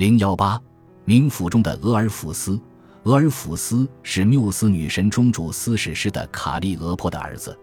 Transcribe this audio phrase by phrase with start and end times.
[0.00, 0.58] 零幺八，
[1.04, 2.58] 冥府中的俄尔甫斯。
[3.02, 7.54] 俄尔甫斯是缪斯女神中主斯史诗的卡利俄坡的儿子，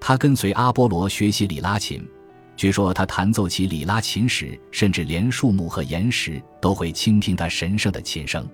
[0.00, 2.08] 他跟随阿波罗学习里拉琴。
[2.56, 8.48] 据说他弹奏起里拉琴时，甚至连树木和岩石都会倾听他神圣的琴声。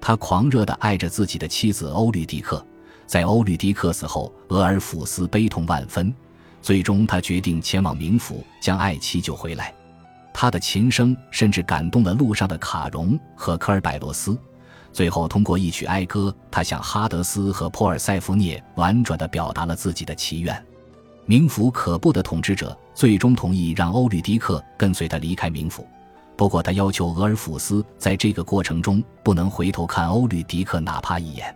[0.00, 2.64] 他狂热地爱着自己的妻子欧律狄克。
[3.04, 6.14] 在欧律狄克死后，俄尔甫斯悲痛万分。
[6.62, 9.74] 最终，他决定前往冥府，将爱妻救回来。
[10.40, 14.38] 他的琴声甚至感动了路上的卡戎和科尔百罗斯。
[14.90, 20.66] 最后，通过一曲哀歌，他向哈德斯和珀尔塞福涅婉转地表达了自己的祈愿。
[21.26, 25.86] 冥府可怖的统治者最终同意让欧律狄克跟随他离开冥府，
[26.38, 31.54] 不过他要求俄尔甫斯在这个过程中不能回头看欧律狄克哪怕一眼。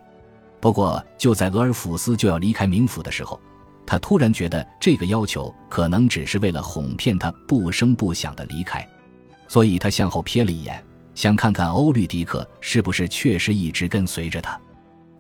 [0.60, 3.40] 不过，就在俄尔甫斯就要离开冥府的时候，
[3.86, 8.86] 他突然觉得这个要求可能只是为了哄骗他不声不响的离开，
[9.48, 10.82] 所以他向后瞥了一眼。
[11.14, 14.60] 想看看欧律狄克是不是确实一直跟随着他。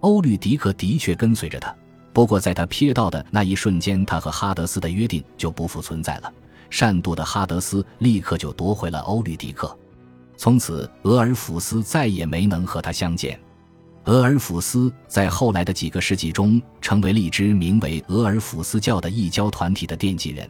[0.00, 1.72] 欧律狄克的确跟随着他，
[2.12, 6.32] 不过在他瞥到的那一瞬间，他和哈德斯的约定就不复存在了。
[6.68, 9.78] 善妒的哈德斯立刻就夺回了欧律狄克，
[10.36, 13.38] 从此俄尔甫斯再也没能和他相见。
[14.06, 20.48] 俄尔甫斯在后来的几个世纪中，成为了一支名为俄尔甫斯教的异教团体的奠基人。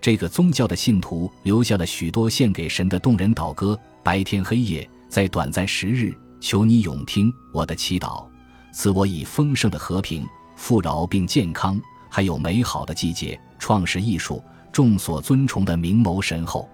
[0.00, 3.78] 这个宗教的信徒留下了许多献给神的动人祷歌。
[4.04, 8.24] 白天黑夜，在短暂时日，求你永听我的祈祷，
[8.72, 13.38] 赐我以丰盛的和平、富饶并健康，还有美好的季节。
[13.58, 16.68] 创世艺术，众所尊崇的明眸神后，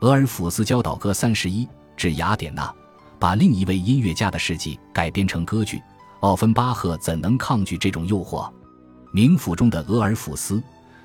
[0.00, 2.72] 俄尔甫斯教祷歌三十一至雅典娜，
[3.22, 5.80] 把另一位音乐家的事迹改编成歌剧。
[6.22, 8.50] 奥芬巴赫怎能抗拒这种诱惑？
[9.14, 10.60] 冥府中的俄尔甫斯，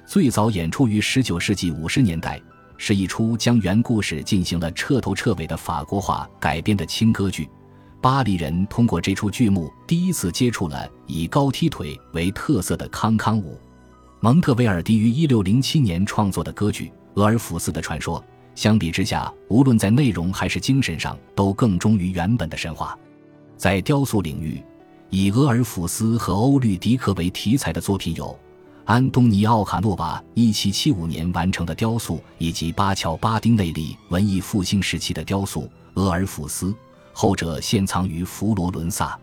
[0.07, 2.41] 最早演出于十九世纪五十年代。
[2.75, 7.47] 是一出将原故事进行了彻头彻尾的法国化改编的轻歌剧。
[8.01, 13.59] 巴黎人通过这出剧目第一次接触了以高踢腿为特色的康康舞。
[14.21, 18.19] 蒙特维尔迪于1607年创作的歌剧《俄尔甫斯的传说》，
[18.57, 22.97] 相比之下，无论在内容还是精神上，都更忠于原本的神话。
[23.55, 24.59] 在雕塑领域，
[25.11, 28.35] 以俄尔甫斯和欧律狄克为题材的作品有。
[28.85, 35.61] 安东尼奥·卡诺瓦1775年完成的雕塑，以及巴乔·巴丁内利文艺复兴时期的雕塑
[35.93, 36.65] 《俄尔甫斯》，
[37.13, 39.15] 后者现藏于佛罗伦萨。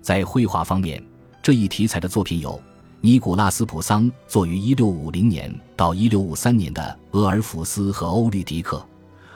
[0.00, 1.04] 在绘画方面，
[1.42, 2.58] 这一题材的作品有
[3.02, 8.76] 尼古拉斯·普桑作于1650年到1653年的《俄尔弗斯和欧律狄克》，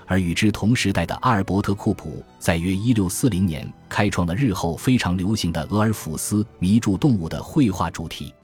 [0.05, 8.35] 而与之同时代的阿尔伯特·库普在约1640年开创了日后非常流行的俄尔弗斯迷住动物的绘画主题。